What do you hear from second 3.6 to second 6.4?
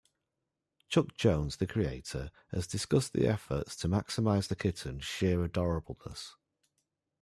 to maximize the kitten's sheer adorableness.